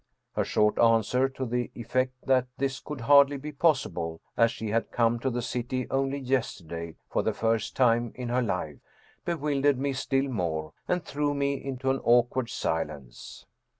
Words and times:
Her 0.35 0.43
short 0.43 0.79
answer, 0.79 1.29
to 1.29 1.45
the 1.45 1.69
effect 1.75 2.25
that 2.25 2.47
this 2.57 2.79
could 2.79 3.01
hardly 3.01 3.37
be 3.37 3.51
possible, 3.51 4.19
as 4.35 4.49
she 4.49 4.71
had 4.71 4.91
come 4.91 5.19
to 5.19 5.29
the 5.29 5.43
city 5.43 5.85
only 5.91 6.17
yesterday 6.17 6.95
for 7.11 7.21
the 7.21 7.33
first 7.35 7.75
time 7.75 8.11
in 8.15 8.29
her 8.29 8.41
life, 8.41 8.79
bewildered 9.25 9.77
me 9.77 9.93
still 9.93 10.27
more 10.27 10.73
and 10.87 11.05
threw 11.05 11.35
me 11.35 11.53
into 11.53 11.91
an 11.91 11.99
awkward 12.03 12.49
silence. 12.49 13.45